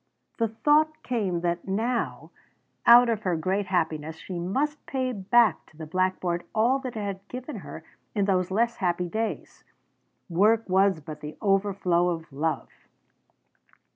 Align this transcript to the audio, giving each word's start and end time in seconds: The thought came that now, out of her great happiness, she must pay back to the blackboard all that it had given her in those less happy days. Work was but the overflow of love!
The 0.39 0.47
thought 0.47 1.03
came 1.03 1.41
that 1.41 1.67
now, 1.67 2.31
out 2.87 3.07
of 3.07 3.21
her 3.21 3.35
great 3.35 3.67
happiness, 3.67 4.15
she 4.15 4.39
must 4.39 4.83
pay 4.87 5.11
back 5.13 5.63
to 5.67 5.77
the 5.77 5.85
blackboard 5.85 6.43
all 6.55 6.79
that 6.79 6.97
it 6.97 7.01
had 7.01 7.27
given 7.27 7.57
her 7.57 7.83
in 8.15 8.25
those 8.25 8.49
less 8.49 8.77
happy 8.77 9.07
days. 9.07 9.63
Work 10.27 10.67
was 10.67 11.01
but 11.01 11.21
the 11.21 11.37
overflow 11.39 12.09
of 12.09 12.33
love! 12.33 12.69